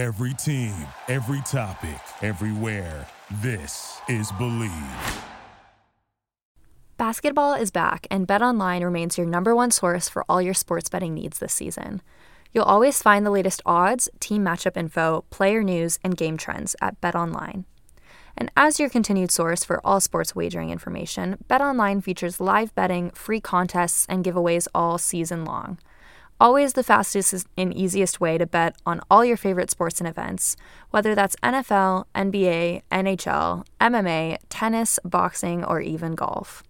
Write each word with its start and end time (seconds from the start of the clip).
Every 0.00 0.32
team, 0.32 0.72
every 1.08 1.42
topic, 1.42 2.00
everywhere. 2.22 3.06
This 3.42 4.00
is 4.08 4.32
Bleav. 4.32 5.22
Basketball 6.96 7.52
is 7.52 7.70
back, 7.70 8.06
and 8.10 8.26
BetOnline 8.26 8.82
remains 8.82 9.18
your 9.18 9.26
number 9.26 9.54
one 9.54 9.70
source 9.70 10.08
for 10.08 10.24
all 10.26 10.40
your 10.40 10.54
sports 10.54 10.88
betting 10.88 11.12
needs 11.12 11.38
this 11.38 11.52
season. 11.52 12.00
You'll 12.54 12.64
always 12.64 13.02
find 13.02 13.26
the 13.26 13.30
latest 13.30 13.60
odds, 13.66 14.08
team 14.20 14.42
matchup 14.42 14.74
info, 14.74 15.26
player 15.28 15.62
news, 15.62 15.98
and 16.02 16.16
game 16.16 16.38
trends 16.38 16.74
at 16.80 16.98
BetOnline. 17.02 17.64
And 18.38 18.50
as 18.56 18.80
your 18.80 18.88
continued 18.88 19.30
source 19.30 19.64
for 19.64 19.86
all 19.86 20.00
sports 20.00 20.34
wagering 20.34 20.70
information, 20.70 21.36
BetOnline 21.46 22.02
features 22.02 22.40
live 22.40 22.74
betting, 22.74 23.10
free 23.10 23.42
contests, 23.42 24.06
and 24.08 24.24
giveaways 24.24 24.66
all 24.74 24.96
season 24.96 25.44
long. 25.44 25.76
Always 26.40 26.72
the 26.72 26.82
fastest 26.82 27.46
and 27.58 27.76
easiest 27.76 28.18
way 28.18 28.38
to 28.38 28.46
bet 28.46 28.74
on 28.86 29.02
all 29.10 29.22
your 29.22 29.36
favorite 29.36 29.70
sports 29.70 30.00
and 30.00 30.08
events, 30.08 30.56
whether 30.88 31.14
that's 31.14 31.36
NFL, 31.42 32.06
NBA, 32.14 32.80
NHL, 32.90 33.66
MMA, 33.78 34.38
tennis, 34.48 34.98
boxing, 35.04 35.62
or 35.62 35.82
even 35.82 36.14
golf. 36.14 36.62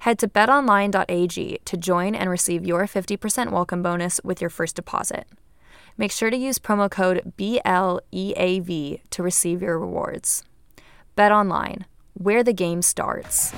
Head 0.00 0.18
to 0.20 0.28
betonline.ag 0.28 1.58
to 1.62 1.76
join 1.76 2.14
and 2.14 2.30
receive 2.30 2.64
your 2.64 2.86
50% 2.86 3.52
welcome 3.52 3.82
bonus 3.82 4.18
with 4.24 4.40
your 4.40 4.48
first 4.48 4.76
deposit. 4.76 5.26
Make 5.98 6.10
sure 6.10 6.30
to 6.30 6.36
use 6.36 6.58
promo 6.58 6.90
code 6.90 7.34
BLEAV 7.36 9.00
to 9.10 9.22
receive 9.22 9.60
your 9.60 9.78
rewards. 9.78 10.42
BetOnline, 11.18 11.84
where 12.14 12.42
the 12.42 12.54
game 12.54 12.80
starts. 12.80 13.52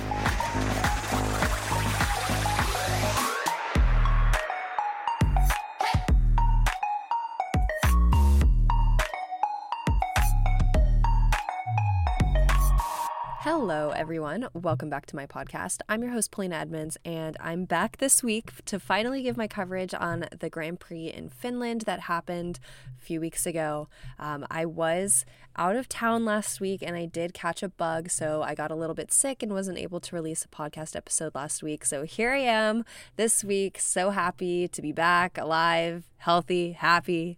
Hello, 13.61 13.89
everyone. 13.89 14.47
Welcome 14.53 14.89
back 14.89 15.05
to 15.07 15.17
my 15.17 15.25
podcast. 15.25 15.81
I'm 15.89 16.01
your 16.01 16.13
host, 16.13 16.31
Polina 16.31 16.55
Edmonds, 16.55 16.97
and 17.03 17.35
I'm 17.41 17.65
back 17.65 17.97
this 17.97 18.23
week 18.23 18.63
to 18.63 18.79
finally 18.79 19.21
give 19.21 19.35
my 19.35 19.47
coverage 19.47 19.93
on 19.93 20.27
the 20.39 20.49
Grand 20.49 20.79
Prix 20.79 21.07
in 21.09 21.27
Finland 21.27 21.81
that 21.81 21.99
happened 21.99 22.61
a 22.97 23.01
few 23.01 23.19
weeks 23.19 23.45
ago. 23.45 23.89
Um, 24.17 24.47
I 24.49 24.65
was 24.65 25.25
out 25.57 25.75
of 25.75 25.89
town 25.89 26.23
last 26.23 26.61
week 26.61 26.81
and 26.81 26.95
I 26.95 27.05
did 27.05 27.33
catch 27.33 27.61
a 27.61 27.67
bug, 27.67 28.09
so 28.09 28.41
I 28.41 28.55
got 28.55 28.71
a 28.71 28.75
little 28.75 28.95
bit 28.95 29.11
sick 29.11 29.43
and 29.43 29.51
wasn't 29.51 29.77
able 29.77 29.99
to 29.99 30.15
release 30.15 30.45
a 30.45 30.47
podcast 30.47 30.95
episode 30.95 31.35
last 31.35 31.61
week. 31.61 31.83
So 31.83 32.03
here 32.03 32.31
I 32.31 32.39
am 32.39 32.85
this 33.17 33.43
week, 33.43 33.77
so 33.77 34.11
happy 34.11 34.69
to 34.69 34.81
be 34.81 34.93
back, 34.93 35.37
alive, 35.37 36.05
healthy, 36.19 36.71
happy, 36.71 37.37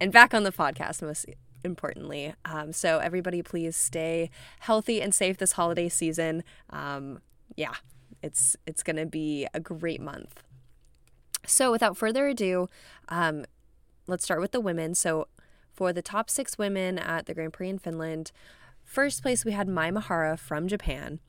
and 0.00 0.12
back 0.12 0.32
on 0.32 0.44
the 0.44 0.52
podcast, 0.52 1.02
importantly. 1.64 2.34
Um, 2.44 2.72
so 2.72 2.98
everybody, 2.98 3.42
please 3.42 3.76
stay 3.76 4.30
healthy 4.60 5.00
and 5.00 5.14
safe 5.14 5.38
this 5.38 5.52
holiday 5.52 5.88
season. 5.88 6.42
Um, 6.70 7.20
yeah, 7.56 7.74
it's 8.22 8.56
it's 8.66 8.82
gonna 8.82 9.06
be 9.06 9.46
a 9.54 9.60
great 9.60 10.00
month. 10.00 10.42
So 11.46 11.70
without 11.70 11.96
further 11.96 12.28
ado, 12.28 12.68
um, 13.08 13.44
let's 14.06 14.24
start 14.24 14.40
with 14.40 14.52
the 14.52 14.60
women. 14.60 14.94
So 14.94 15.28
for 15.72 15.92
the 15.92 16.02
top 16.02 16.28
six 16.28 16.58
women 16.58 16.98
at 16.98 17.26
the 17.26 17.34
Grand 17.34 17.52
Prix 17.52 17.68
in 17.68 17.78
Finland, 17.78 18.32
first 18.84 19.22
place 19.22 19.44
we 19.44 19.52
had 19.52 19.68
Mai 19.68 19.90
Mihara 19.90 20.36
from 20.36 20.68
Japan, 20.68 21.20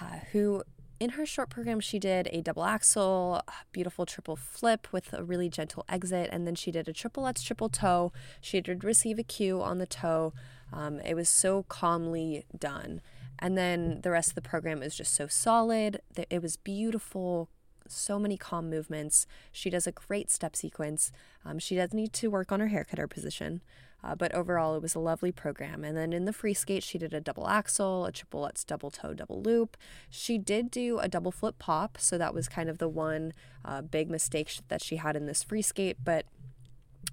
uh, 0.00 0.20
who 0.32 0.62
in 1.00 1.10
her 1.10 1.24
short 1.24 1.48
program, 1.48 1.80
she 1.80 1.98
did 1.98 2.28
a 2.30 2.42
double 2.42 2.64
axel, 2.64 3.42
beautiful 3.72 4.04
triple 4.04 4.36
flip 4.36 4.86
with 4.92 5.14
a 5.14 5.24
really 5.24 5.48
gentle 5.48 5.84
exit, 5.88 6.28
and 6.30 6.46
then 6.46 6.54
she 6.54 6.70
did 6.70 6.88
a 6.88 6.92
triple 6.92 7.22
Lutz 7.22 7.42
triple 7.42 7.70
toe. 7.70 8.12
She 8.42 8.60
did 8.60 8.84
receive 8.84 9.18
a 9.18 9.22
cue 9.22 9.62
on 9.62 9.78
the 9.78 9.86
toe. 9.86 10.34
Um, 10.72 11.00
it 11.00 11.14
was 11.14 11.30
so 11.30 11.64
calmly 11.64 12.44
done. 12.56 13.00
And 13.38 13.56
then 13.56 14.02
the 14.02 14.10
rest 14.10 14.28
of 14.28 14.34
the 14.34 14.42
program 14.42 14.82
is 14.82 14.94
just 14.94 15.14
so 15.14 15.26
solid. 15.26 16.02
It 16.28 16.42
was 16.42 16.58
beautiful, 16.58 17.48
so 17.90 18.18
many 18.18 18.36
calm 18.36 18.70
movements. 18.70 19.26
She 19.52 19.70
does 19.70 19.86
a 19.86 19.92
great 19.92 20.30
step 20.30 20.56
sequence. 20.56 21.12
Um, 21.44 21.58
she 21.58 21.76
does 21.76 21.92
need 21.92 22.12
to 22.14 22.30
work 22.30 22.52
on 22.52 22.60
her 22.60 22.68
hair 22.68 22.84
cutter 22.84 23.06
position. 23.06 23.60
Uh, 24.02 24.14
but 24.14 24.34
overall, 24.34 24.74
it 24.74 24.82
was 24.82 24.94
a 24.94 24.98
lovely 24.98 25.30
program. 25.30 25.84
And 25.84 25.96
then 25.96 26.12
in 26.12 26.24
the 26.24 26.32
free 26.32 26.54
skate, 26.54 26.82
she 26.82 26.96
did 26.96 27.12
a 27.12 27.20
double 27.20 27.46
axel, 27.46 28.06
a 28.06 28.12
triple 28.12 28.40
Lutz 28.40 28.64
double 28.64 28.90
toe, 28.90 29.12
double 29.12 29.42
loop. 29.42 29.76
She 30.08 30.38
did 30.38 30.70
do 30.70 30.98
a 30.98 31.08
double 31.08 31.30
flip 31.30 31.58
pop. 31.58 31.98
So 32.00 32.16
that 32.16 32.34
was 32.34 32.48
kind 32.48 32.70
of 32.70 32.78
the 32.78 32.88
one 32.88 33.34
uh, 33.64 33.82
big 33.82 34.10
mistake 34.10 34.50
that 34.68 34.82
she 34.82 34.96
had 34.96 35.16
in 35.16 35.26
this 35.26 35.42
free 35.42 35.62
skate. 35.62 35.98
But 36.02 36.24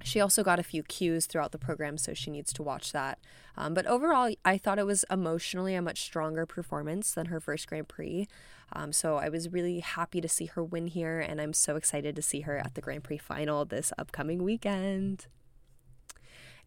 she 0.03 0.21
also 0.21 0.43
got 0.43 0.59
a 0.59 0.63
few 0.63 0.83
cues 0.83 1.25
throughout 1.25 1.51
the 1.51 1.57
program, 1.57 1.97
so 1.97 2.13
she 2.13 2.31
needs 2.31 2.53
to 2.53 2.63
watch 2.63 2.91
that. 2.91 3.19
Um, 3.57 3.73
but 3.73 3.85
overall, 3.87 4.33
I 4.45 4.57
thought 4.57 4.79
it 4.79 4.85
was 4.85 5.03
emotionally 5.09 5.75
a 5.75 5.81
much 5.81 6.01
stronger 6.01 6.45
performance 6.45 7.13
than 7.13 7.27
her 7.27 7.39
first 7.39 7.67
Grand 7.67 7.87
Prix. 7.87 8.27
Um, 8.73 8.91
so 8.91 9.15
I 9.15 9.29
was 9.29 9.51
really 9.51 9.79
happy 9.79 10.21
to 10.21 10.27
see 10.27 10.45
her 10.45 10.63
win 10.63 10.87
here, 10.87 11.19
and 11.19 11.39
I'm 11.39 11.53
so 11.53 11.75
excited 11.75 12.15
to 12.15 12.21
see 12.21 12.41
her 12.41 12.57
at 12.57 12.75
the 12.75 12.81
Grand 12.81 13.03
Prix 13.03 13.17
final 13.17 13.65
this 13.65 13.93
upcoming 13.97 14.43
weekend. 14.43 15.27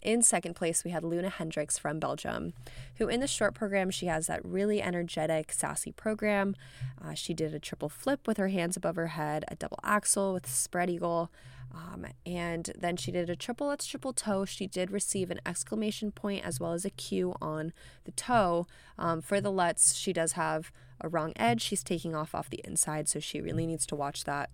In 0.03 0.23
second 0.23 0.55
place, 0.55 0.83
we 0.83 0.93
had 0.93 1.03
Loena 1.03 1.31
Hendrickx 1.31 1.79
from 1.79 1.99
Belgium, 1.99 2.55
who 2.97 3.09
in 3.09 3.21
the 3.21 3.27
short 3.27 3.55
program, 3.55 3.91
she 3.91 4.07
has 4.07 4.29
that 4.29 4.43
really 4.43 4.81
energetic, 4.81 5.53
sassy 5.53 5.93
program. 5.93 6.57
Uh, 7.05 7.13
she 7.13 7.35
did 7.35 7.53
a 7.53 7.59
triple 7.59 7.91
flip 7.91 8.27
with 8.27 8.39
her 8.39 8.49
hands 8.49 8.79
above 8.79 8.97
her 8.97 9.09
head, 9.09 9.45
a 9.49 9.57
double 9.57 9.79
axel 9.85 10.33
with 10.33 10.49
spread 10.49 10.89
eagle, 10.89 11.31
um, 11.73 12.07
and 12.27 12.73
then 12.77 12.97
she 12.97 13.13
did 13.13 13.31
a 13.31 13.37
triple 13.37 13.69
Lutz 13.69 13.87
triple 13.87 14.13
toe. 14.13 14.45
She 14.45 14.67
did 14.67 14.91
receive 14.91 15.31
an 15.31 15.41
exclamation 15.47 16.11
point 16.11 16.45
as 16.45 16.59
well 16.59 16.73
as 16.73 16.85
a 16.85 16.91
cue 16.91 17.35
on 17.41 17.73
the 18.05 18.13
toe. 18.13 18.67
Um, 18.99 19.21
for 19.21 19.41
the 19.41 19.53
Lutz, 19.53 19.95
she 19.95 20.13
does 20.13 20.33
have 20.33 20.73
a 21.01 21.09
wrong 21.09 21.33
edge. 21.37 21.63
She's 21.63 21.85
taking 21.85 22.15
off 22.15 22.35
off 22.35 22.51
the 22.51 22.61
inside, 22.65 23.09
so 23.09 23.21
she 23.21 23.41
really 23.41 23.67
needs 23.67 23.87
to 23.87 23.97
watch 23.97 24.25
that. 24.25 24.51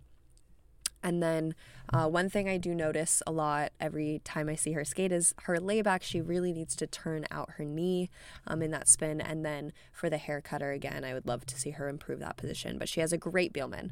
And 1.03 1.22
then 1.22 1.54
uh, 1.93 2.09
one 2.09 2.28
thing 2.28 2.49
I 2.49 2.56
do 2.56 2.75
notice 2.75 3.22
a 3.27 3.33
lot 3.33 3.71
every 3.78 4.21
time 4.25 4.48
I 4.48 4.56
see 4.56 4.72
her 4.72 4.84
skate 4.84 5.12
is 5.12 5.34
her 5.43 5.60
layback. 5.60 6.03
She 6.03 6.21
really 6.21 6.53
needs 6.53 6.75
to 6.77 6.87
turn 6.87 7.27
out 7.31 7.53
her 7.59 7.65
knee 7.65 8.10
um, 8.47 8.60
in 8.60 8.72
that 8.72 8.88
spin. 8.88 9.21
And 9.21 9.44
then 9.44 9.72
for 9.93 10.10
the 10.10 10.19
hair 10.19 10.41
cutter, 10.41 10.72
again, 10.72 11.04
I 11.04 11.15
would 11.15 11.27
love 11.27 11.47
to 11.47 11.59
see 11.59 11.71
her 11.71 11.88
improve 11.88 12.19
that 12.21 12.37
position. 12.37 12.77
But 12.77 12.88
she 12.88 13.00
has 13.00 13.12
a 13.12 13.19
great 13.19 13.53
Biellmann. 13.53 13.91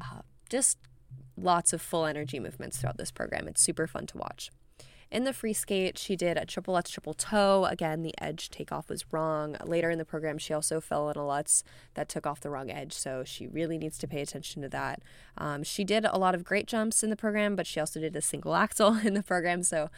Uh, 0.00 0.20
just 0.48 0.78
lots 1.36 1.72
of 1.72 1.82
full 1.82 2.04
energy 2.04 2.38
movements 2.38 2.78
throughout 2.78 2.98
this 2.98 3.10
program. 3.10 3.48
It's 3.48 3.62
super 3.62 3.86
fun 3.86 4.06
to 4.06 4.18
watch. 4.18 4.50
In 5.14 5.22
the 5.22 5.32
free 5.32 5.52
skate, 5.52 5.96
she 5.96 6.16
did 6.16 6.36
a 6.36 6.44
triple 6.44 6.74
Lutz 6.74 6.90
triple 6.90 7.14
toe. 7.14 7.66
Again, 7.66 8.02
the 8.02 8.16
edge 8.20 8.50
takeoff 8.50 8.88
was 8.88 9.12
wrong. 9.12 9.56
Later 9.64 9.88
in 9.88 9.98
the 9.98 10.04
program, 10.04 10.38
she 10.38 10.52
also 10.52 10.80
fell 10.80 11.08
in 11.08 11.16
a 11.16 11.24
Lutz 11.24 11.62
that 11.94 12.08
took 12.08 12.26
off 12.26 12.40
the 12.40 12.50
wrong 12.50 12.68
edge, 12.68 12.92
so 12.92 13.22
she 13.22 13.46
really 13.46 13.78
needs 13.78 13.96
to 13.98 14.08
pay 14.08 14.20
attention 14.22 14.60
to 14.62 14.68
that. 14.70 15.02
Um, 15.38 15.62
she 15.62 15.84
did 15.84 16.04
a 16.04 16.18
lot 16.18 16.34
of 16.34 16.42
great 16.42 16.66
jumps 16.66 17.04
in 17.04 17.10
the 17.10 17.16
program, 17.16 17.54
but 17.54 17.64
she 17.64 17.78
also 17.78 18.00
did 18.00 18.16
a 18.16 18.20
single 18.20 18.56
axel 18.56 18.98
in 19.04 19.14
the 19.14 19.22
program, 19.22 19.62
so 19.62 19.88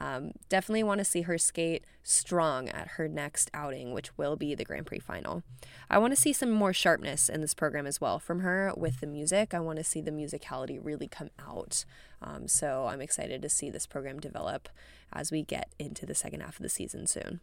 um, 0.00 0.32
definitely 0.48 0.84
want 0.84 1.00
to 1.00 1.04
see 1.04 1.20
her 1.20 1.36
skate 1.36 1.84
strong 2.02 2.70
at 2.70 2.92
her 2.92 3.08
next 3.08 3.50
outing, 3.52 3.92
which 3.92 4.16
will 4.16 4.36
be 4.36 4.54
the 4.54 4.64
Grand 4.64 4.86
Prix 4.86 5.00
final. 5.00 5.42
I 5.90 5.98
want 5.98 6.14
to 6.14 6.20
see 6.20 6.32
some 6.32 6.50
more 6.50 6.72
sharpness 6.72 7.28
in 7.28 7.42
this 7.42 7.52
program 7.52 7.86
as 7.86 8.00
well 8.00 8.18
from 8.18 8.40
her 8.40 8.72
with 8.74 9.00
the 9.00 9.06
music. 9.06 9.52
I 9.52 9.60
want 9.60 9.76
to 9.76 9.84
see 9.84 10.00
the 10.00 10.10
musicality 10.10 10.78
really 10.82 11.08
come 11.08 11.28
out. 11.38 11.84
Um, 12.22 12.48
so 12.48 12.86
I'm 12.86 13.00
excited 13.00 13.42
to 13.42 13.48
see 13.48 13.68
this 13.68 13.86
program 13.86 14.20
develop 14.20 14.61
as 15.12 15.30
we 15.30 15.42
get 15.42 15.72
into 15.78 16.06
the 16.06 16.14
second 16.14 16.40
half 16.40 16.56
of 16.56 16.62
the 16.62 16.68
season 16.68 17.06
soon. 17.06 17.40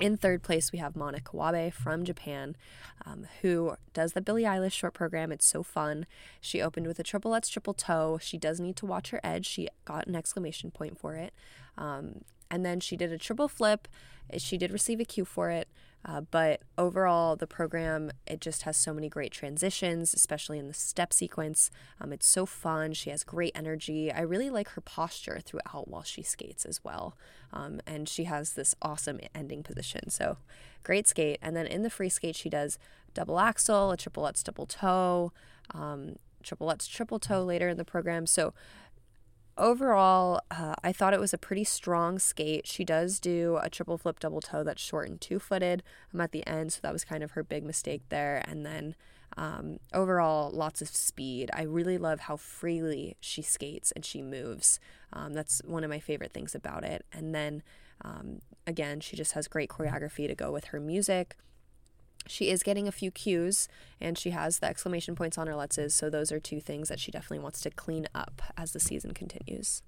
In 0.00 0.16
third 0.16 0.42
place, 0.42 0.70
we 0.70 0.78
have 0.78 0.94
Mana 0.94 1.18
Kawabe 1.18 1.72
from 1.72 2.04
Japan, 2.04 2.56
um, 3.04 3.26
who 3.40 3.74
does 3.94 4.12
the 4.12 4.20
Billie 4.20 4.44
Eilish 4.44 4.72
short 4.72 4.94
program. 4.94 5.32
It's 5.32 5.46
so 5.46 5.62
fun. 5.62 6.06
She 6.40 6.62
opened 6.62 6.86
with 6.86 6.98
a 7.00 7.02
triple 7.02 7.32
Lutz 7.32 7.48
triple 7.48 7.74
toe. 7.74 8.18
She 8.20 8.38
does 8.38 8.60
need 8.60 8.76
to 8.76 8.86
watch 8.86 9.10
her 9.10 9.20
edge. 9.24 9.46
She 9.46 9.68
got 9.84 10.06
an 10.06 10.14
exclamation 10.14 10.70
point 10.70 10.98
for 10.98 11.14
it. 11.14 11.32
Um, 11.76 12.22
and 12.50 12.64
then 12.64 12.80
she 12.80 12.96
did 12.96 13.12
a 13.12 13.18
triple 13.18 13.48
flip. 13.48 13.88
She 14.36 14.58
did 14.58 14.72
receive 14.72 15.00
a 15.00 15.04
cue 15.04 15.24
for 15.24 15.50
it. 15.50 15.68
Uh, 16.04 16.20
but 16.20 16.62
overall, 16.76 17.34
the 17.34 17.46
program, 17.46 18.10
it 18.26 18.40
just 18.40 18.62
has 18.62 18.76
so 18.76 18.94
many 18.94 19.08
great 19.08 19.32
transitions, 19.32 20.14
especially 20.14 20.58
in 20.58 20.68
the 20.68 20.74
step 20.74 21.12
sequence. 21.12 21.70
Um, 22.00 22.12
it's 22.12 22.26
so 22.26 22.46
fun. 22.46 22.92
She 22.92 23.10
has 23.10 23.24
great 23.24 23.52
energy. 23.54 24.12
I 24.12 24.20
really 24.20 24.48
like 24.48 24.70
her 24.70 24.80
posture 24.80 25.40
throughout 25.44 25.88
while 25.88 26.04
she 26.04 26.22
skates 26.22 26.64
as 26.64 26.84
well. 26.84 27.16
Um, 27.52 27.80
and 27.86 28.08
she 28.08 28.24
has 28.24 28.52
this 28.52 28.74
awesome 28.80 29.18
ending 29.34 29.62
position. 29.62 30.08
So 30.10 30.38
great 30.84 31.08
skate. 31.08 31.38
And 31.42 31.56
then 31.56 31.66
in 31.66 31.82
the 31.82 31.90
free 31.90 32.08
skate, 32.08 32.36
she 32.36 32.48
does 32.48 32.78
double 33.12 33.40
axel, 33.40 33.90
a 33.90 33.96
triple 33.96 34.22
Lutz 34.22 34.42
double 34.42 34.66
toe, 34.66 35.32
um, 35.74 36.16
triple 36.44 36.68
Lutz 36.68 36.86
triple 36.86 37.18
toe 37.18 37.42
later 37.42 37.68
in 37.68 37.76
the 37.76 37.84
program. 37.84 38.26
So 38.26 38.54
overall, 39.58 40.40
uh, 40.50 40.74
I 40.82 40.92
thought 40.92 41.14
it 41.14 41.20
was 41.20 41.34
a 41.34 41.38
pretty 41.38 41.64
strong 41.64 42.18
skate. 42.18 42.66
She 42.66 42.84
does 42.84 43.20
do 43.20 43.58
a 43.62 43.68
triple 43.68 43.98
flip 43.98 44.20
double 44.20 44.40
toe 44.40 44.62
that's 44.62 44.82
short 44.82 45.08
and 45.08 45.20
two 45.20 45.38
footed 45.38 45.82
I'm 46.12 46.20
at 46.20 46.32
the 46.32 46.46
end, 46.46 46.72
so 46.72 46.80
that 46.82 46.92
was 46.92 47.04
kind 47.04 47.22
of 47.22 47.32
her 47.32 47.42
big 47.42 47.64
mistake 47.64 48.02
there. 48.08 48.42
And 48.46 48.64
then 48.64 48.94
um, 49.36 49.78
overall, 49.92 50.50
lots 50.50 50.80
of 50.82 50.88
speed. 50.88 51.50
I 51.52 51.62
really 51.62 51.98
love 51.98 52.20
how 52.20 52.36
freely 52.36 53.16
she 53.20 53.42
skates 53.42 53.92
and 53.92 54.04
she 54.04 54.22
moves. 54.22 54.80
Um, 55.12 55.34
that's 55.34 55.60
one 55.64 55.84
of 55.84 55.90
my 55.90 56.00
favorite 56.00 56.32
things 56.32 56.54
about 56.54 56.84
it. 56.84 57.04
And 57.12 57.34
then 57.34 57.62
um, 58.02 58.40
again, 58.66 59.00
she 59.00 59.16
just 59.16 59.32
has 59.32 59.48
great 59.48 59.68
choreography 59.68 60.26
to 60.26 60.34
go 60.34 60.50
with 60.50 60.66
her 60.66 60.80
music. 60.80 61.36
She 62.26 62.50
is 62.50 62.62
getting 62.62 62.86
a 62.86 62.92
few 62.92 63.10
cues 63.10 63.68
and 64.00 64.18
she 64.18 64.30
has 64.30 64.58
the 64.58 64.66
exclamation 64.66 65.14
points 65.14 65.38
on 65.38 65.46
her 65.46 65.54
lutzes, 65.54 65.92
so 65.92 66.10
those 66.10 66.30
are 66.30 66.40
two 66.40 66.60
things 66.60 66.88
that 66.88 67.00
she 67.00 67.10
definitely 67.10 67.38
wants 67.38 67.60
to 67.62 67.70
clean 67.70 68.06
up 68.14 68.42
as 68.56 68.72
the 68.72 68.80
season 68.80 69.14
continues. 69.14 69.82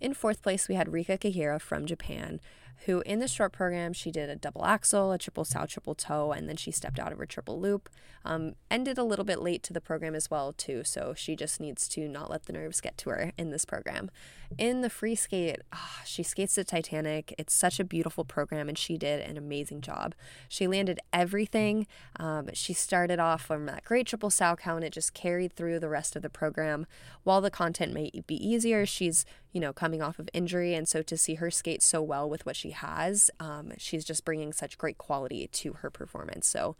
In 0.00 0.14
fourth 0.14 0.42
place, 0.42 0.68
we 0.68 0.74
had 0.74 0.92
Rika 0.92 1.18
Kihira 1.18 1.60
from 1.60 1.86
Japan, 1.86 2.40
who 2.86 3.00
in 3.00 3.18
the 3.18 3.28
short 3.28 3.52
program, 3.52 3.92
she 3.92 4.10
did 4.10 4.28
a 4.28 4.36
double 4.36 4.64
axel, 4.64 5.12
a 5.12 5.18
triple 5.18 5.44
sow, 5.44 5.64
triple 5.66 5.94
toe, 5.94 6.32
and 6.32 6.48
then 6.48 6.56
she 6.56 6.70
stepped 6.70 6.98
out 6.98 7.12
of 7.12 7.18
her 7.18 7.26
triple 7.26 7.60
loop. 7.60 7.88
Um, 8.26 8.54
ended 8.70 8.96
a 8.96 9.04
little 9.04 9.24
bit 9.24 9.42
late 9.42 9.62
to 9.64 9.72
the 9.72 9.80
program 9.80 10.14
as 10.14 10.30
well, 10.30 10.52
too, 10.52 10.82
so 10.84 11.14
she 11.14 11.36
just 11.36 11.60
needs 11.60 11.88
to 11.88 12.08
not 12.08 12.30
let 12.30 12.46
the 12.46 12.52
nerves 12.52 12.80
get 12.80 12.96
to 12.98 13.10
her 13.10 13.32
in 13.36 13.50
this 13.50 13.64
program. 13.64 14.10
In 14.56 14.82
the 14.82 14.90
free 14.90 15.14
skate, 15.14 15.60
oh, 15.72 16.00
she 16.04 16.22
skates 16.22 16.54
the 16.54 16.64
Titanic. 16.64 17.34
It's 17.38 17.54
such 17.54 17.80
a 17.80 17.84
beautiful 17.84 18.24
program, 18.24 18.68
and 18.68 18.78
she 18.78 18.96
did 18.96 19.20
an 19.20 19.36
amazing 19.36 19.80
job. 19.80 20.14
She 20.48 20.66
landed 20.66 21.00
everything. 21.12 21.86
Um, 22.16 22.48
she 22.52 22.72
started 22.72 23.18
off 23.18 23.42
from 23.42 23.66
that 23.66 23.84
great 23.84 24.06
triple 24.06 24.30
Salchow. 24.30 24.82
It 24.82 24.92
just 24.92 25.12
carried 25.12 25.54
through 25.54 25.80
the 25.80 25.88
rest 25.88 26.16
of 26.16 26.22
the 26.22 26.30
program. 26.30 26.86
While 27.24 27.40
the 27.40 27.50
content 27.50 27.92
may 27.92 28.10
be 28.26 28.36
easier, 28.36 28.86
she's 28.86 29.24
you 29.52 29.60
know 29.60 29.72
coming 29.72 30.02
off 30.02 30.18
of 30.18 30.28
injury, 30.32 30.74
and 30.74 30.88
so 30.88 31.02
to 31.02 31.16
see 31.16 31.34
her 31.34 31.50
skate 31.50 31.82
so 31.82 32.00
well 32.02 32.28
with 32.28 32.46
what 32.46 32.56
she 32.56 32.70
has, 32.74 33.30
um, 33.40 33.72
she's 33.78 34.04
just 34.04 34.24
bringing 34.24 34.52
such 34.52 34.78
great 34.78 34.98
quality 34.98 35.48
to 35.48 35.74
her 35.74 35.90
performance. 35.90 36.46
So 36.46 36.76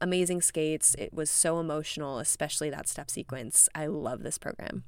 amazing 0.00 0.42
skates. 0.42 0.94
It 0.98 1.12
was 1.12 1.30
so 1.30 1.58
emotional, 1.60 2.18
especially 2.18 2.70
that 2.70 2.88
step 2.88 3.10
sequence. 3.10 3.68
I 3.74 3.86
love 3.86 4.22
this 4.22 4.38
program. 4.38 4.84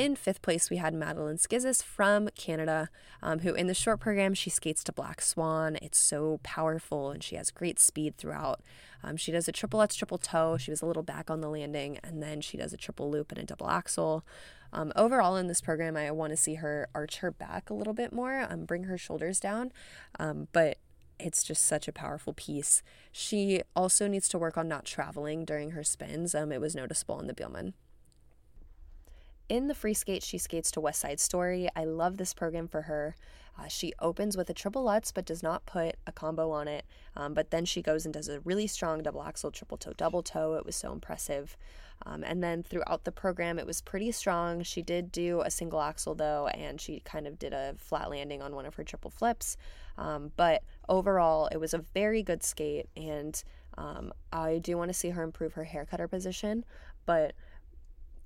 In 0.00 0.16
fifth 0.16 0.40
place, 0.40 0.70
we 0.70 0.78
had 0.78 0.94
Madeline 0.94 1.36
Schizas 1.36 1.82
from 1.82 2.30
Canada, 2.34 2.88
um, 3.22 3.40
who 3.40 3.52
in 3.52 3.66
the 3.66 3.74
short 3.74 4.00
program, 4.00 4.32
she 4.32 4.48
skates 4.48 4.82
to 4.84 4.92
Black 4.92 5.20
Swan. 5.20 5.76
It's 5.82 5.98
so 5.98 6.40
powerful 6.42 7.10
and 7.10 7.22
she 7.22 7.36
has 7.36 7.50
great 7.50 7.78
speed 7.78 8.16
throughout. 8.16 8.62
Um, 9.04 9.18
she 9.18 9.30
does 9.30 9.46
a 9.46 9.52
triple 9.52 9.76
Lutz, 9.76 9.94
triple 9.94 10.16
toe. 10.16 10.56
She 10.56 10.70
was 10.70 10.80
a 10.80 10.86
little 10.86 11.02
back 11.02 11.28
on 11.28 11.42
the 11.42 11.50
landing, 11.50 11.98
and 12.02 12.22
then 12.22 12.40
she 12.40 12.56
does 12.56 12.72
a 12.72 12.78
triple 12.78 13.10
loop 13.10 13.30
and 13.30 13.42
a 13.42 13.44
double 13.44 13.68
axel. 13.68 14.24
Um, 14.72 14.90
overall, 14.96 15.36
in 15.36 15.48
this 15.48 15.60
program, 15.60 15.98
I 15.98 16.10
want 16.12 16.30
to 16.30 16.36
see 16.38 16.54
her 16.54 16.88
arch 16.94 17.18
her 17.18 17.30
back 17.30 17.68
a 17.68 17.74
little 17.74 17.92
bit 17.92 18.10
more, 18.10 18.46
um, 18.48 18.64
bring 18.64 18.84
her 18.84 18.96
shoulders 18.96 19.38
down. 19.38 19.70
Um, 20.18 20.48
but 20.52 20.78
it's 21.18 21.44
just 21.44 21.62
such 21.62 21.88
a 21.88 21.92
powerful 21.92 22.32
piece. 22.32 22.82
She 23.12 23.60
also 23.76 24.08
needs 24.08 24.30
to 24.30 24.38
work 24.38 24.56
on 24.56 24.66
not 24.66 24.86
traveling 24.86 25.44
during 25.44 25.72
her 25.72 25.84
spins. 25.84 26.34
Um, 26.34 26.52
it 26.52 26.60
was 26.62 26.74
noticeable 26.74 27.20
in 27.20 27.26
the 27.26 27.34
Biellmann. 27.34 27.74
In 29.50 29.66
the 29.66 29.74
free 29.74 29.94
skate, 29.94 30.22
she 30.22 30.38
skates 30.38 30.70
to 30.70 30.80
West 30.80 31.00
Side 31.00 31.18
Story. 31.18 31.68
I 31.74 31.82
love 31.82 32.18
this 32.18 32.32
program 32.32 32.68
for 32.68 32.82
her. 32.82 33.16
Uh, 33.58 33.66
she 33.66 33.92
opens 33.98 34.36
with 34.36 34.48
a 34.48 34.54
triple 34.54 34.84
Lutz 34.84 35.10
but 35.10 35.26
does 35.26 35.42
not 35.42 35.66
put 35.66 35.96
a 36.06 36.12
combo 36.12 36.52
on 36.52 36.68
it. 36.68 36.86
Um, 37.16 37.34
but 37.34 37.50
then 37.50 37.64
she 37.64 37.82
goes 37.82 38.04
and 38.04 38.14
does 38.14 38.28
a 38.28 38.38
really 38.40 38.68
strong 38.68 39.02
double 39.02 39.24
axel, 39.24 39.50
triple 39.50 39.76
toe, 39.76 39.92
double 39.96 40.22
toe. 40.22 40.54
It 40.54 40.64
was 40.64 40.76
so 40.76 40.92
impressive. 40.92 41.56
Um, 42.06 42.22
and 42.22 42.44
then 42.44 42.62
throughout 42.62 43.02
the 43.02 43.10
program, 43.10 43.58
it 43.58 43.66
was 43.66 43.80
pretty 43.80 44.12
strong. 44.12 44.62
She 44.62 44.82
did 44.82 45.10
do 45.10 45.40
a 45.40 45.50
single 45.50 45.80
axel 45.80 46.14
though, 46.14 46.46
and 46.46 46.80
she 46.80 47.00
kind 47.00 47.26
of 47.26 47.36
did 47.36 47.52
a 47.52 47.74
flat 47.76 48.08
landing 48.08 48.42
on 48.42 48.54
one 48.54 48.66
of 48.66 48.76
her 48.76 48.84
triple 48.84 49.10
flips. 49.10 49.56
Um, 49.98 50.30
but 50.36 50.62
overall, 50.88 51.48
it 51.50 51.56
was 51.56 51.74
a 51.74 51.78
very 51.92 52.22
good 52.22 52.44
skate, 52.44 52.86
and 52.96 53.42
um, 53.76 54.12
I 54.32 54.58
do 54.58 54.76
want 54.76 54.90
to 54.90 54.94
see 54.94 55.08
her 55.10 55.24
improve 55.24 55.54
her 55.54 55.64
hair 55.64 55.86
cutter 55.86 56.06
position. 56.06 56.64
But 57.04 57.34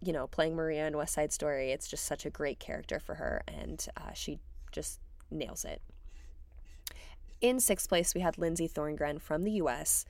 you 0.04 0.12
know, 0.12 0.26
playing 0.26 0.54
Maria 0.54 0.86
in 0.86 0.96
West 0.96 1.14
Side 1.14 1.32
Story, 1.32 1.70
it's 1.70 1.88
just 1.88 2.04
such 2.04 2.26
a 2.26 2.30
great 2.30 2.58
character 2.58 3.00
for 3.00 3.16
her, 3.16 3.42
and 3.48 3.86
uh, 3.96 4.12
she 4.12 4.38
just 4.72 5.00
nails 5.30 5.64
it. 5.64 5.80
In 7.40 7.60
sixth 7.60 7.88
place, 7.88 8.14
we 8.14 8.20
had 8.20 8.38
Lindsay 8.38 8.68
Thorngren 8.68 9.20
from 9.20 9.44
the 9.44 9.52
US, 9.52 10.04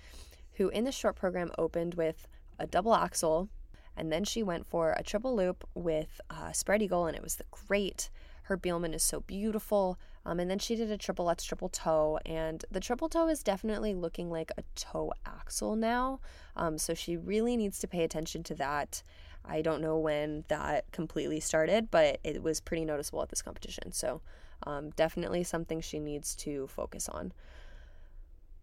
who 0.54 0.68
in 0.68 0.84
the 0.84 0.92
short 0.92 1.16
program 1.16 1.50
opened 1.58 1.94
with 1.94 2.28
a 2.58 2.66
double 2.66 2.94
axel, 2.94 3.48
and 3.96 4.10
then 4.12 4.24
she 4.24 4.42
went 4.42 4.66
for 4.66 4.92
a 4.92 5.02
triple 5.02 5.34
loop 5.34 5.66
with 5.74 6.20
a 6.30 6.52
spread 6.52 6.82
eagle, 6.82 7.06
and 7.06 7.16
it 7.16 7.22
was 7.22 7.36
the 7.36 7.44
great. 7.50 8.10
Her 8.44 8.58
Biellmann 8.58 8.94
is 8.94 9.02
so 9.02 9.20
beautiful. 9.20 9.98
Um, 10.26 10.40
and 10.40 10.50
then 10.50 10.58
she 10.58 10.74
did 10.74 10.90
a 10.90 10.96
triple 10.96 11.26
Lutz 11.26 11.44
triple 11.44 11.68
toe, 11.68 12.18
and 12.24 12.64
the 12.70 12.80
triple 12.80 13.08
toe 13.08 13.28
is 13.28 13.42
definitely 13.42 13.94
looking 13.94 14.30
like 14.30 14.50
a 14.56 14.62
toe 14.74 15.12
axel 15.26 15.76
now. 15.76 16.20
Um, 16.56 16.78
so 16.78 16.94
she 16.94 17.16
really 17.16 17.56
needs 17.56 17.78
to 17.80 17.88
pay 17.88 18.04
attention 18.04 18.42
to 18.44 18.54
that. 18.54 19.02
I 19.44 19.62
don't 19.62 19.82
know 19.82 19.98
when 19.98 20.44
that 20.48 20.90
completely 20.92 21.40
started, 21.40 21.90
but 21.90 22.18
it 22.24 22.42
was 22.42 22.60
pretty 22.60 22.84
noticeable 22.84 23.22
at 23.22 23.28
this 23.28 23.42
competition. 23.42 23.92
So 23.92 24.22
um, 24.66 24.90
definitely 24.90 25.44
something 25.44 25.80
she 25.80 25.98
needs 25.98 26.34
to 26.36 26.66
focus 26.68 27.08
on. 27.08 27.32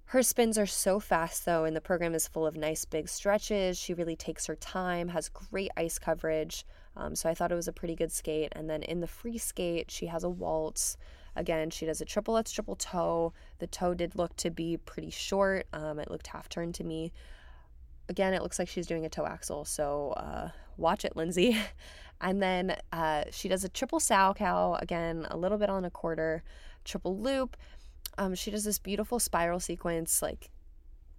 Her 0.05 0.23
spins 0.23 0.57
are 0.57 0.65
so 0.65 0.99
fast, 0.99 1.45
though, 1.45 1.63
and 1.63 1.73
the 1.73 1.79
program 1.79 2.13
is 2.13 2.27
full 2.27 2.45
of 2.45 2.57
nice 2.57 2.83
big 2.83 3.07
stretches. 3.07 3.77
She 3.79 3.93
really 3.93 4.17
takes 4.17 4.45
her 4.47 4.55
time, 4.57 5.07
has 5.07 5.29
great 5.29 5.71
ice 5.77 5.97
coverage. 5.97 6.65
Um, 6.97 7.15
so 7.15 7.29
I 7.29 7.33
thought 7.33 7.51
it 7.51 7.55
was 7.55 7.69
a 7.69 7.73
pretty 7.73 7.95
good 7.95 8.11
skate. 8.11 8.51
And 8.51 8.69
then 8.69 8.83
in 8.83 8.99
the 8.99 9.07
free 9.07 9.37
skate, 9.37 9.89
she 9.89 10.07
has 10.07 10.25
a 10.25 10.29
waltz. 10.29 10.97
Again, 11.37 11.69
she 11.69 11.85
does 11.85 12.01
a 12.01 12.05
triple 12.05 12.33
Lutz 12.33 12.51
triple 12.51 12.75
toe. 12.75 13.31
The 13.59 13.67
toe 13.67 13.93
did 13.93 14.15
look 14.15 14.35
to 14.37 14.49
be 14.49 14.75
pretty 14.75 15.11
short. 15.11 15.67
Um, 15.71 15.97
it 15.97 16.11
looked 16.11 16.27
half 16.27 16.49
turned 16.49 16.75
to 16.75 16.83
me. 16.83 17.13
Again, 18.09 18.33
it 18.33 18.41
looks 18.41 18.59
like 18.59 18.67
she's 18.67 18.87
doing 18.87 19.05
a 19.05 19.09
toe 19.09 19.25
axel, 19.25 19.63
So 19.63 20.11
uh, 20.17 20.49
watch 20.77 21.05
it, 21.05 21.15
Lindsay. 21.15 21.57
and 22.21 22.41
then 22.41 22.75
uh, 22.91 23.23
she 23.31 23.47
does 23.47 23.63
a 23.63 23.69
triple 23.69 23.99
Salchow 23.99 24.81
Again, 24.81 25.27
a 25.29 25.37
little 25.37 25.57
bit 25.57 25.69
on 25.69 25.85
a 25.85 25.89
quarter, 25.89 26.43
triple 26.83 27.17
loop 27.17 27.57
um, 28.17 28.35
she 28.35 28.51
does 28.51 28.63
this 28.63 28.79
beautiful 28.79 29.19
spiral 29.19 29.59
sequence, 29.59 30.21
like 30.21 30.49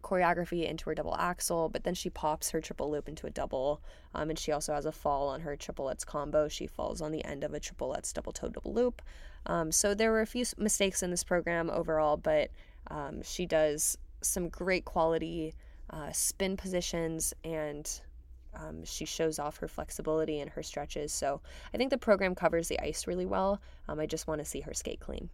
choreography 0.02 0.68
into 0.68 0.86
her 0.86 0.94
double 0.94 1.16
axel, 1.16 1.68
but 1.68 1.84
then 1.84 1.94
she 1.94 2.10
pops 2.10 2.50
her 2.50 2.60
triple 2.60 2.90
loop 2.90 3.08
into 3.08 3.26
a 3.26 3.30
double. 3.30 3.82
Um, 4.14 4.30
and 4.30 4.38
she 4.38 4.52
also 4.52 4.74
has 4.74 4.84
a 4.84 4.92
fall 4.92 5.28
on 5.28 5.40
her 5.40 5.56
triple 5.56 5.86
Lutz 5.86 6.04
combo. 6.04 6.48
She 6.48 6.66
falls 6.66 7.00
on 7.00 7.12
the 7.12 7.24
end 7.24 7.44
of 7.44 7.54
a 7.54 7.60
triple 7.60 7.88
Lutz 7.88 8.12
double 8.12 8.32
toe 8.32 8.48
double 8.48 8.74
loop. 8.74 9.00
Um, 9.46 9.72
so 9.72 9.94
there 9.94 10.10
were 10.10 10.20
a 10.20 10.26
few 10.26 10.44
mistakes 10.58 11.02
in 11.02 11.10
this 11.10 11.24
program 11.24 11.70
overall, 11.70 12.16
but 12.16 12.50
um, 12.88 13.22
she 13.22 13.46
does 13.46 13.96
some 14.20 14.48
great 14.48 14.84
quality 14.84 15.54
uh, 15.90 16.12
spin 16.12 16.56
positions 16.56 17.34
and 17.44 18.00
um, 18.54 18.84
she 18.84 19.04
shows 19.04 19.38
off 19.38 19.58
her 19.58 19.68
flexibility 19.68 20.40
and 20.40 20.50
her 20.50 20.62
stretches. 20.62 21.12
So 21.12 21.40
I 21.72 21.76
think 21.76 21.90
the 21.90 21.98
program 21.98 22.34
covers 22.34 22.68
the 22.68 22.80
ice 22.80 23.06
really 23.06 23.26
well. 23.26 23.60
Um, 23.88 24.00
I 24.00 24.06
just 24.06 24.26
want 24.26 24.40
to 24.40 24.44
see 24.44 24.60
her 24.60 24.74
skate 24.74 25.00
clean. 25.00 25.30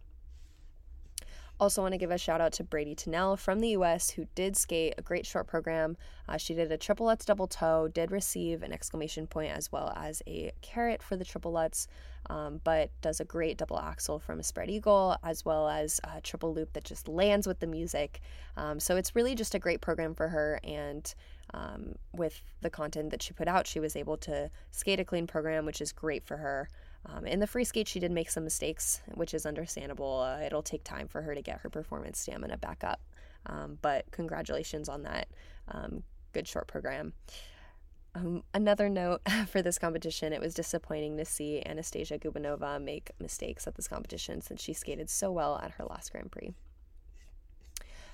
Also, 1.59 1.81
want 1.81 1.91
to 1.91 1.97
give 1.97 2.11
a 2.11 2.17
shout 2.17 2.39
out 2.39 2.53
to 2.53 2.63
Bradie 2.63 2.95
Tennell 2.95 3.35
from 3.35 3.59
the 3.59 3.69
US 3.69 4.09
who 4.09 4.25
did 4.33 4.55
skate 4.55 4.93
a 4.97 5.01
great 5.01 5.25
short 5.25 5.45
program. 5.45 5.97
Uh, 6.29 6.37
she 6.37 6.53
did 6.53 6.71
a 6.71 6.77
triple 6.77 7.07
Lutz 7.07 7.25
double 7.25 7.47
toe, 7.47 7.89
did 7.89 8.11
receive 8.11 8.63
an 8.63 8.71
exclamation 8.71 9.27
point 9.27 9.51
as 9.51 9.69
well 9.69 9.91
as 9.97 10.23
a 10.25 10.53
caret 10.61 11.03
for 11.03 11.17
the 11.17 11.25
triple 11.25 11.51
Lutz, 11.51 11.87
um, 12.29 12.61
but 12.63 12.91
does 13.01 13.19
a 13.19 13.25
great 13.25 13.57
double 13.57 13.77
axel 13.77 14.19
from 14.19 14.39
a 14.39 14.43
spread 14.43 14.69
eagle 14.69 15.17
as 15.21 15.43
well 15.43 15.67
as 15.67 15.99
a 16.05 16.21
triple 16.21 16.53
loop 16.53 16.71
that 16.71 16.85
just 16.85 17.09
lands 17.09 17.45
with 17.45 17.59
the 17.59 17.67
music. 17.67 18.21
Um, 18.55 18.79
so 18.79 18.95
it's 18.95 19.13
really 19.13 19.35
just 19.35 19.53
a 19.53 19.59
great 19.59 19.81
program 19.81 20.15
for 20.15 20.29
her. 20.29 20.61
And 20.63 21.13
um, 21.53 21.95
with 22.13 22.41
the 22.61 22.69
content 22.69 23.11
that 23.11 23.23
she 23.23 23.33
put 23.33 23.47
out, 23.47 23.67
she 23.67 23.79
was 23.79 23.95
able 23.95 24.17
to 24.17 24.49
skate 24.71 24.99
a 24.99 25.05
clean 25.05 25.27
program, 25.27 25.65
which 25.65 25.81
is 25.81 25.91
great 25.91 26.23
for 26.25 26.37
her. 26.37 26.69
Um, 27.05 27.25
in 27.25 27.39
the 27.39 27.47
free 27.47 27.63
skate, 27.63 27.87
she 27.87 27.99
did 27.99 28.11
make 28.11 28.29
some 28.29 28.43
mistakes, 28.43 29.01
which 29.13 29.33
is 29.33 29.45
understandable. 29.45 30.19
Uh, 30.19 30.41
it'll 30.41 30.61
take 30.61 30.83
time 30.83 31.07
for 31.07 31.21
her 31.21 31.33
to 31.33 31.41
get 31.41 31.59
her 31.61 31.69
performance 31.69 32.19
stamina 32.19 32.57
back 32.57 32.83
up. 32.83 33.01
Um, 33.45 33.77
but 33.81 34.05
congratulations 34.11 34.89
on 34.89 35.03
that 35.03 35.27
um, 35.69 36.03
good 36.33 36.47
short 36.47 36.67
program. 36.67 37.13
Um, 38.15 38.43
another 38.53 38.89
note 38.89 39.21
for 39.47 39.61
this 39.61 39.79
competition, 39.79 40.33
it 40.33 40.41
was 40.41 40.53
disappointing 40.53 41.17
to 41.17 41.25
see 41.25 41.63
Anastasia 41.65 42.17
Gubanova 42.17 42.81
make 42.81 43.11
mistakes 43.19 43.67
at 43.67 43.75
this 43.75 43.87
competition 43.87 44.41
since 44.41 44.61
she 44.61 44.73
skated 44.73 45.09
so 45.09 45.31
well 45.31 45.59
at 45.63 45.71
her 45.71 45.85
last 45.85 46.11
Grand 46.11 46.31
Prix. 46.31 46.53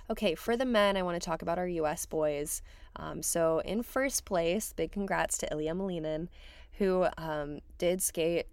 Okay, 0.10 0.36
for 0.36 0.56
the 0.56 0.66
men, 0.66 0.98
I 0.98 1.02
want 1.02 1.20
to 1.20 1.26
talk 1.26 1.42
about 1.42 1.58
our 1.58 1.68
US 1.68 2.06
boys. 2.06 2.62
Um, 2.96 3.24
so, 3.24 3.60
in 3.60 3.82
first 3.82 4.24
place, 4.24 4.72
big 4.72 4.92
congrats 4.92 5.38
to 5.40 5.52
Ilya 5.52 5.74
Malinin, 5.74 6.28
who 6.74 7.08
um, 7.18 7.60
did 7.80 8.02
skate 8.02 8.46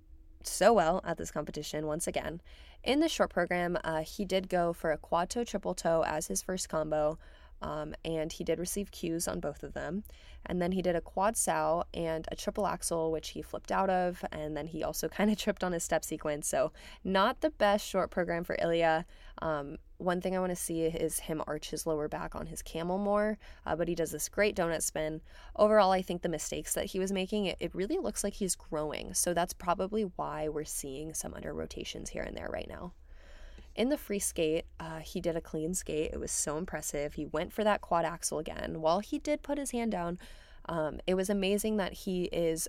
so 0.43 0.73
well 0.73 1.03
at 1.05 1.19
this 1.19 1.31
competition 1.31 1.87
once 1.87 2.07
again. 2.07 2.41
In 2.83 3.01
the 3.01 3.09
short 3.09 3.31
program, 3.31 3.77
uh, 3.85 4.03
he 4.03 4.25
did 4.25 4.49
go 4.49 4.73
for 4.73 4.93
a 4.93 4.99
quad 4.99 5.29
toe 5.29 5.45
triple 5.45 5.75
toe 5.75 6.03
as 6.07 6.29
his 6.29 6.41
first 6.41 6.69
combo. 6.69 7.19
Um, 7.63 7.95
and 8.05 8.33
he 8.33 8.45
did 8.45 8.59
receive 8.59 8.91
cues 8.91 9.29
on 9.29 9.41
both 9.41 9.63
of 9.63 9.73
them. 9.73 10.03
And 10.47 10.61
then 10.61 10.73
he 10.73 10.83
did 10.83 10.97
a 10.97 11.01
quad 11.01 11.37
sow 11.37 11.85
and 11.95 12.27
a 12.31 12.37
triple 12.37 12.67
axel, 12.67 13.13
which 13.13 13.31
he 13.31 13.43
flipped 13.43 13.71
out 13.71 13.89
of. 13.89 14.25
And 14.33 14.57
then 14.57 14.67
he 14.67 14.83
also 14.83 15.09
kind 15.09 15.31
of 15.31 15.39
tripped 15.39 15.63
on 15.63 15.73
his 15.73 15.85
step 15.85 16.05
sequence. 16.05 16.49
So, 16.49 16.73
not 17.05 17.41
the 17.41 17.51
best 17.51 17.87
short 17.87 18.11
program 18.11 18.45
for 18.45 18.57
Ilya. 18.61 19.07
Um, 19.41 19.79
one 19.99 20.21
thing 20.21 20.37
I 20.37 20.41
want 20.41 20.51
to 20.51 20.57
see 20.57 20.83
is 20.83 21.21
him 21.21 21.43
arch 21.47 21.71
his 21.71 21.87
lower 21.87 22.09
back 22.09 22.35
on 22.35 22.47
his 22.47 22.61
camel 22.61 22.99
more, 22.99 23.39
uh, 23.65 23.77
but 23.77 23.87
he 23.87 23.95
does 23.95 24.11
this 24.11 24.29
great 24.29 24.57
donut 24.57 24.83
spin. 24.83 25.21
Overall, 25.55 25.93
I 25.93 26.03
think 26.03 26.23
the 26.23 26.29
mistakes 26.29 26.75
that 26.75 26.87
he 26.87 26.99
was 26.99 27.13
making, 27.13 27.47
it, 27.47 27.57
it 27.61 27.75
really 27.75 27.99
looks 27.99 28.25
like 28.25 28.35
he's 28.35 28.57
growing. 28.57 29.15
So 29.15 29.33
that's 29.33 29.53
probably 29.53 30.03
why 30.17 30.49
we're 30.49 30.65
seeing 30.65 31.15
some 31.15 31.35
under 31.35 31.55
rotations 31.55 32.11
here 32.11 32.23
and 32.25 32.37
there 32.37 32.51
right 32.53 32.69
now. 32.69 32.93
In 33.75 33.89
the 33.89 33.97
free 33.97 34.19
skate, 34.19 34.67
uh, 34.79 34.99
he 34.99 35.21
did 35.21 35.37
a 35.37 35.41
clean 35.41 35.75
skate. 35.75 36.11
It 36.13 36.21
was 36.21 36.31
so 36.31 36.59
impressive. 36.59 37.15
He 37.15 37.27
went 37.27 37.53
for 37.53 37.65
that 37.65 37.81
quad 37.81 38.05
axel 38.05 38.39
again. 38.39 38.81
While 38.81 39.01
he 39.01 39.19
did 39.19 39.43
put 39.43 39.59
his 39.59 39.71
hand 39.71 39.93
down, 39.93 40.19
um, 40.67 41.01
it 41.07 41.15
was 41.15 41.31
amazing 41.31 41.79
that 41.79 41.93
he 41.93 42.25
is 42.25 42.69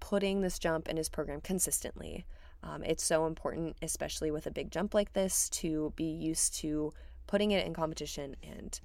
putting 0.00 0.40
this 0.40 0.58
jump 0.58 0.88
in 0.88 0.96
his 0.96 1.08
program 1.08 1.40
consistently. 1.42 2.24
Um, 2.62 2.82
it's 2.82 3.04
so 3.04 3.26
important, 3.26 3.76
especially 3.82 4.30
with 4.30 4.46
a 4.46 4.50
big 4.50 4.70
jump 4.70 4.94
like 4.94 5.12
this, 5.12 5.48
to 5.50 5.92
be 5.96 6.04
used 6.04 6.54
to 6.56 6.92
putting 7.26 7.50
it 7.52 7.66
in 7.66 7.74
competition 7.74 8.34
and 8.42 8.80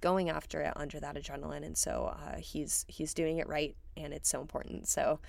going 0.00 0.30
after 0.30 0.60
it 0.60 0.72
under 0.76 1.00
that 1.00 1.16
adrenaline. 1.16 1.64
And 1.64 1.76
so 1.76 2.14
uh, 2.16 2.36
he's 2.38 2.84
he's 2.88 3.14
doing 3.14 3.38
it 3.38 3.48
right, 3.48 3.74
and 3.96 4.12
it's 4.12 4.28
so 4.28 4.40
important. 4.40 4.88
So 4.88 5.20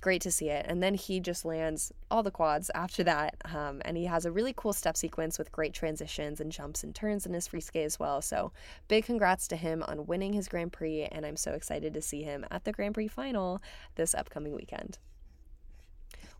great 0.00 0.22
to 0.22 0.30
see 0.30 0.48
it. 0.48 0.66
And 0.68 0.82
then 0.82 0.94
he 0.94 1.20
just 1.20 1.44
lands 1.44 1.92
all 2.10 2.22
the 2.22 2.30
quads 2.30 2.70
after 2.74 3.02
that, 3.04 3.36
um, 3.44 3.80
and 3.84 3.96
he 3.96 4.04
has 4.04 4.24
a 4.24 4.32
really 4.32 4.54
cool 4.56 4.72
step 4.72 4.96
sequence 4.96 5.38
with 5.38 5.52
great 5.52 5.72
transitions 5.72 6.40
and 6.40 6.52
jumps 6.52 6.84
and 6.84 6.94
turns 6.94 7.26
in 7.26 7.34
his 7.34 7.46
free 7.46 7.60
skate 7.60 7.86
as 7.86 7.98
well. 7.98 8.22
So 8.22 8.52
big 8.88 9.04
congrats 9.04 9.48
to 9.48 9.56
him 9.56 9.82
on 9.86 10.06
winning 10.06 10.32
his 10.32 10.48
Grand 10.48 10.72
Prix, 10.72 11.04
and 11.04 11.24
I'm 11.24 11.36
so 11.36 11.52
excited 11.52 11.94
to 11.94 12.02
see 12.02 12.22
him 12.22 12.44
at 12.50 12.64
the 12.64 12.72
Grand 12.72 12.94
Prix 12.94 13.08
final 13.08 13.60
this 13.94 14.14
upcoming 14.14 14.54
weekend. 14.54 14.98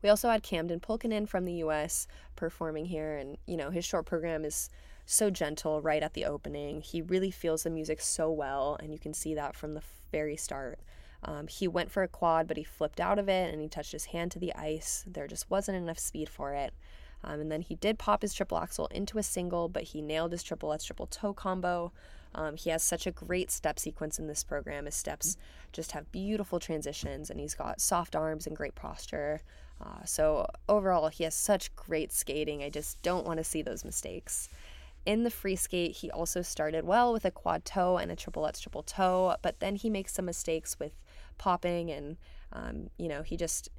We 0.03 0.11
also 0.11 0.29
had 0.29 0.43
Camden 0.43 0.81
Pulkinen 0.81 1.29
from 1.29 1.45
the 1.45 1.55
US 1.55 2.07
performing 2.37 2.87
here, 2.87 3.17
and 3.17 3.39
you 3.47 3.57
know, 3.57 3.71
his 3.71 3.85
short 3.85 4.07
program 4.07 4.45
is 4.45 4.71
so 5.07 5.31
gentle 5.31 5.81
right 5.81 6.03
at 6.03 6.15
the 6.15 6.25
opening. 6.25 6.81
He 6.81 7.01
really 7.01 7.31
feels 7.31 7.63
the 7.63 7.71
music 7.71 8.01
so 8.01 8.31
well, 8.31 8.77
and 8.81 8.93
you 8.93 8.99
can 8.99 9.15
see 9.15 9.35
that 9.35 9.57
from 9.57 9.75
the 9.75 9.83
very 10.13 10.37
start. 10.37 10.79
Um, 11.23 11.49
he 11.49 11.67
went 11.67 11.91
for 11.91 12.03
a 12.03 12.09
quad, 12.09 12.47
but 12.47 12.57
he 12.57 12.65
flipped 12.65 13.01
out 13.01 13.19
of 13.19 13.29
it 13.29 13.53
and 13.53 13.61
he 13.61 13.69
touched 13.69 13.93
his 13.93 14.07
hand 14.07 14.31
to 14.33 14.39
the 14.39 14.55
ice. 14.55 15.05
There 15.07 15.27
just 15.27 15.51
wasn't 15.51 15.79
enough 15.79 15.99
speed 15.99 16.29
for 16.29 16.53
it. 16.53 16.73
Um, 17.25 17.41
and 17.41 17.51
then 17.51 17.63
he 17.63 17.75
did 17.75 17.99
pop 17.99 18.23
his 18.23 18.35
triple 18.35 18.59
axel 18.59 18.87
into 18.89 19.19
a 19.19 19.23
single, 19.23 19.69
but 19.69 19.83
he 19.83 20.03
nailed 20.03 20.33
his 20.33 20.43
triple 20.43 20.69
Lutz 20.69 20.85
triple 20.85 21.07
toe 21.07 21.33
combo. 21.33 21.93
Um, 22.35 22.57
he 22.57 22.71
has 22.71 22.83
such 22.83 23.07
a 23.07 23.11
great 23.11 23.51
step 23.51 23.79
sequence 23.79 24.19
in 24.19 24.27
this 24.27 24.45
program. 24.45 24.85
His 24.85 24.95
steps 24.95 25.37
just 25.73 25.93
have 25.93 26.13
beautiful 26.13 26.61
transitions, 26.61 27.31
and 27.31 27.41
he's 27.41 27.55
got 27.55 27.81
soft 27.81 28.15
arms 28.15 28.47
and 28.47 28.55
great 28.55 28.75
posture. 28.75 29.41
Uh, 29.83 30.05
so 30.05 30.47
overall, 30.69 31.09
he 31.09 31.25
has 31.25 31.35
such 31.35 31.75
great 31.75 32.13
skating. 32.13 32.63
I 32.63 32.71
just 32.71 33.01
don't 33.03 33.27
want 33.27 33.39
to 33.39 33.45
see 33.45 33.63
those 33.63 33.85
mistakes. 33.85 34.49
In 35.07 35.23
the 35.23 35.31
free 35.31 35.57
skate, 35.57 35.93
he 35.97 36.11
also 36.11 36.43
started 36.43 36.85
well 36.85 37.13
with 37.13 37.25
a 37.25 37.31
quad 37.31 37.65
toe 37.65 37.97
and 37.97 38.11
a 38.11 38.17
triple 38.17 38.43
Lutz 38.43 38.61
triple 38.61 38.83
toe, 38.83 39.37
but 39.41 39.61
then 39.61 39.77
he 39.77 39.89
makes 39.89 40.13
some 40.13 40.25
mistakes 40.25 40.79
with 40.79 40.93
popping, 41.38 41.90
and 41.90 42.16
um, 42.52 42.90
you 42.99 43.09
know 43.09 43.23
he 43.23 43.37
just 43.37 43.71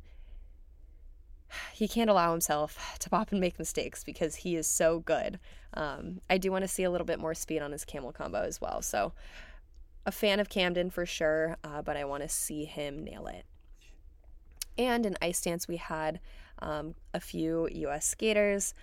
he 1.73 1.87
can't 1.87 2.09
allow 2.09 2.31
himself 2.31 2.97
to 2.99 3.09
pop 3.09 3.31
and 3.31 3.39
make 3.39 3.57
mistakes 3.57 4.03
because 4.03 4.35
he 4.35 4.55
is 4.55 4.67
so 4.67 4.99
good. 4.99 5.39
Um, 5.73 6.21
I 6.29 6.37
do 6.37 6.51
want 6.51 6.63
to 6.63 6.67
see 6.67 6.83
a 6.83 6.91
little 6.91 7.05
bit 7.05 7.19
more 7.19 7.33
speed 7.33 7.61
on 7.61 7.71
his 7.71 7.85
camel 7.85 8.11
combo 8.11 8.41
as 8.41 8.59
well. 8.59 8.81
So, 8.81 9.13
a 10.05 10.11
fan 10.11 10.39
of 10.39 10.49
Camden 10.49 10.89
for 10.89 11.05
sure, 11.05 11.57
uh, 11.63 11.81
but 11.81 11.97
I 11.97 12.05
want 12.05 12.23
to 12.23 12.29
see 12.29 12.65
him 12.65 13.03
nail 13.03 13.27
it. 13.27 13.45
And 14.77 15.05
in 15.05 15.17
ice 15.21 15.41
dance, 15.41 15.67
we 15.67 15.77
had 15.77 16.19
um, 16.59 16.95
a 17.13 17.19
few 17.19 17.67
US 17.71 18.05
skaters. 18.05 18.73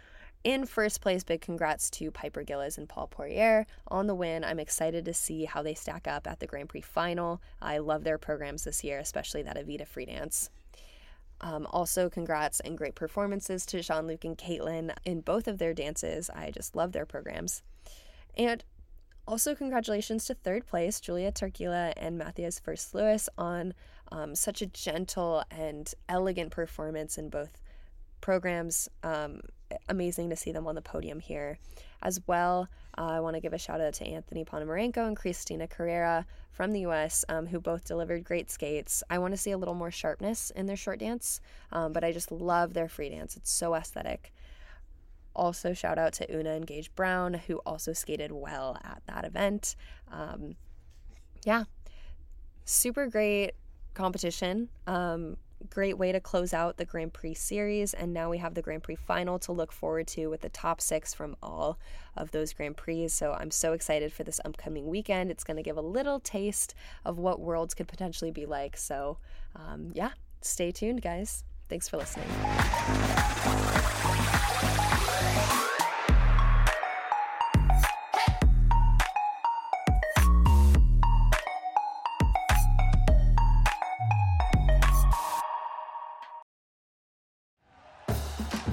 In 0.44 0.66
first 0.66 1.00
place, 1.00 1.24
big 1.24 1.40
congrats 1.40 1.88
to 1.92 2.10
Piper 2.10 2.44
Gilles 2.46 2.76
and 2.76 2.86
Paul 2.86 3.06
Poirier 3.06 3.66
on 3.88 4.06
the 4.06 4.14
win. 4.14 4.44
I'm 4.44 4.60
excited 4.60 5.06
to 5.06 5.14
see 5.14 5.46
how 5.46 5.62
they 5.62 5.72
stack 5.72 6.06
up 6.06 6.26
at 6.26 6.38
the 6.38 6.46
Grand 6.46 6.68
Prix 6.68 6.82
final. 6.82 7.40
I 7.62 7.78
love 7.78 8.04
their 8.04 8.18
programs 8.18 8.64
this 8.64 8.84
year, 8.84 8.98
especially 8.98 9.42
that 9.42 9.56
Evita 9.56 9.86
free 9.86 10.04
dance. 10.04 10.50
Um, 11.40 11.66
also, 11.70 12.10
congrats 12.10 12.60
and 12.60 12.76
great 12.76 12.94
performances 12.94 13.64
to 13.66 13.80
Jean-Luc 13.80 14.24
and 14.24 14.36
Kaitlin 14.36 14.94
in 15.06 15.22
both 15.22 15.48
of 15.48 15.56
their 15.56 15.72
dances. 15.72 16.28
I 16.28 16.50
just 16.50 16.76
love 16.76 16.92
their 16.92 17.06
programs. 17.06 17.62
And 18.36 18.62
also, 19.26 19.54
congratulations 19.54 20.26
to 20.26 20.34
third 20.34 20.66
place, 20.66 21.00
Juulia 21.00 21.32
Turkkila 21.32 21.94
and 21.96 22.18
Matthias 22.18 22.60
Versluis, 22.60 23.28
on 23.38 23.72
um, 24.12 24.34
such 24.34 24.60
a 24.60 24.66
gentle 24.66 25.42
and 25.50 25.90
elegant 26.06 26.50
performance 26.50 27.16
in 27.16 27.30
both 27.30 27.62
programs. 28.20 28.90
Um, 29.02 29.40
amazing 29.88 30.30
to 30.30 30.36
see 30.36 30.52
them 30.52 30.66
on 30.66 30.74
the 30.74 30.82
podium 30.82 31.20
here. 31.20 31.58
As 32.02 32.20
well, 32.26 32.68
uh, 32.98 33.02
I 33.02 33.20
want 33.20 33.34
to 33.34 33.40
give 33.40 33.52
a 33.52 33.58
shout 33.58 33.80
out 33.80 33.94
to 33.94 34.06
Anthony 34.06 34.44
Ponomarenko 34.44 35.06
and 35.06 35.16
Kristina 35.16 35.68
Carreira 35.68 36.24
from 36.52 36.72
the 36.72 36.80
US, 36.80 37.24
um, 37.28 37.46
who 37.46 37.60
both 37.60 37.84
delivered 37.84 38.24
great 38.24 38.50
skates. 38.50 39.02
I 39.10 39.18
want 39.18 39.32
to 39.32 39.38
see 39.38 39.52
a 39.52 39.58
little 39.58 39.74
more 39.74 39.90
sharpness 39.90 40.50
in 40.50 40.66
their 40.66 40.76
short 40.76 41.00
dance, 41.00 41.40
um, 41.72 41.92
but 41.92 42.04
I 42.04 42.12
just 42.12 42.30
love 42.30 42.74
their 42.74 42.88
free 42.88 43.08
dance. 43.08 43.36
It's 43.36 43.50
so 43.50 43.74
aesthetic. 43.74 44.32
Also, 45.34 45.72
shout 45.72 45.98
out 45.98 46.12
to 46.14 46.32
Oona 46.32 46.50
and 46.50 46.66
Gage 46.66 46.94
Brown, 46.94 47.34
who 47.34 47.56
also 47.66 47.92
skated 47.92 48.30
well 48.30 48.78
at 48.84 49.02
that 49.06 49.24
event. 49.24 49.74
Um, 50.12 50.54
yeah, 51.44 51.64
super 52.64 53.08
great 53.08 53.52
competition. 53.94 54.68
Um, 54.86 55.36
great 55.70 55.98
way 55.98 56.12
to 56.12 56.20
close 56.20 56.52
out 56.52 56.76
the 56.76 56.84
Grand 56.84 57.12
Prix 57.12 57.34
series. 57.34 57.94
And 57.94 58.12
now 58.12 58.30
we 58.30 58.38
have 58.38 58.54
the 58.54 58.62
Grand 58.62 58.82
Prix 58.82 58.96
final 58.96 59.38
to 59.40 59.52
look 59.52 59.72
forward 59.72 60.06
to 60.08 60.28
with 60.28 60.40
the 60.42 60.48
top 60.48 60.80
six 60.80 61.14
from 61.14 61.36
all 61.42 61.78
of 62.16 62.30
those 62.30 62.52
Grand 62.52 62.76
Prix. 62.76 63.08
So 63.08 63.32
I'm 63.32 63.50
so 63.50 63.72
excited 63.72 64.12
for 64.12 64.24
this 64.24 64.40
upcoming 64.44 64.86
weekend. 64.86 65.30
It's 65.30 65.44
going 65.44 65.56
to 65.56 65.62
give 65.62 65.76
a 65.76 65.82
little 65.82 66.20
taste 66.20 66.74
of 67.04 67.18
what 67.18 67.40
Worlds 67.40 67.74
could 67.74 67.88
potentially 67.88 68.30
be 68.30 68.46
like. 68.46 68.76
So, 68.76 69.18
um, 69.56 69.90
yeah, 69.94 70.10
stay 70.40 70.72
tuned, 70.72 71.02
guys. 71.02 71.44
Thanks 71.68 71.88
for 71.88 71.96
listening. 71.96 72.28